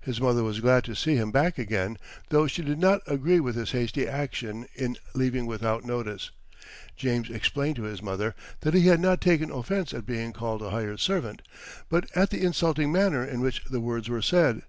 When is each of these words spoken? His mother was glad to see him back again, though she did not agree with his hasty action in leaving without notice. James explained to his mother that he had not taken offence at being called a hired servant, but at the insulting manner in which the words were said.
His 0.00 0.20
mother 0.20 0.42
was 0.42 0.58
glad 0.58 0.82
to 0.86 0.96
see 0.96 1.14
him 1.14 1.30
back 1.30 1.56
again, 1.56 1.96
though 2.30 2.48
she 2.48 2.62
did 2.62 2.80
not 2.80 3.00
agree 3.06 3.38
with 3.38 3.54
his 3.54 3.70
hasty 3.70 4.08
action 4.08 4.66
in 4.74 4.96
leaving 5.14 5.46
without 5.46 5.84
notice. 5.84 6.32
James 6.96 7.30
explained 7.30 7.76
to 7.76 7.84
his 7.84 8.02
mother 8.02 8.34
that 8.62 8.74
he 8.74 8.88
had 8.88 8.98
not 8.98 9.20
taken 9.20 9.52
offence 9.52 9.94
at 9.94 10.04
being 10.04 10.32
called 10.32 10.62
a 10.62 10.70
hired 10.70 10.98
servant, 10.98 11.42
but 11.88 12.10
at 12.16 12.30
the 12.30 12.42
insulting 12.44 12.90
manner 12.90 13.24
in 13.24 13.40
which 13.40 13.62
the 13.70 13.78
words 13.78 14.08
were 14.08 14.20
said. 14.20 14.62